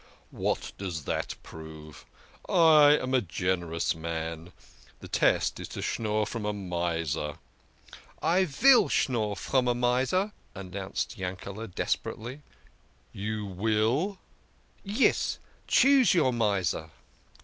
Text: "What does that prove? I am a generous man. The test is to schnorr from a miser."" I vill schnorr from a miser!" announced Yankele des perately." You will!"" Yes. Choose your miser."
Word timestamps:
"What 0.31 0.71
does 0.79 1.03
that 1.05 1.35
prove? 1.43 2.07
I 2.49 2.97
am 2.97 3.13
a 3.13 3.21
generous 3.21 3.93
man. 3.93 4.51
The 4.99 5.07
test 5.07 5.59
is 5.59 5.67
to 5.67 5.83
schnorr 5.83 6.25
from 6.25 6.43
a 6.43 6.53
miser."" 6.53 7.37
I 8.35 8.45
vill 8.45 8.89
schnorr 8.89 9.35
from 9.37 9.67
a 9.67 9.75
miser!" 9.75 10.31
announced 10.55 11.19
Yankele 11.19 11.67
des 11.75 11.83
perately." 11.99 12.41
You 13.23 13.45
will!"" 13.45 14.17
Yes. 14.83 15.37
Choose 15.67 16.15
your 16.15 16.33
miser." 16.33 16.89